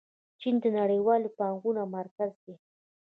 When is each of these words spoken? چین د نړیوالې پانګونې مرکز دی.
چین 0.39 0.55
د 0.63 0.65
نړیوالې 0.77 1.29
پانګونې 1.37 1.83
مرکز 1.95 2.31
دی. 2.43 2.55